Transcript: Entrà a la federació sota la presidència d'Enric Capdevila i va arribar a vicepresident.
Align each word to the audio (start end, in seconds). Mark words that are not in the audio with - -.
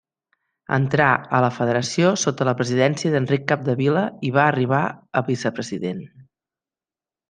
Entrà 0.77 1.09
a 1.39 1.41
la 1.45 1.51
federació 1.57 2.15
sota 2.23 2.49
la 2.49 2.55
presidència 2.63 3.13
d'Enric 3.17 3.47
Capdevila 3.53 4.09
i 4.31 4.35
va 4.41 4.49
arribar 4.49 4.83
a 5.23 5.27
vicepresident. 5.33 6.05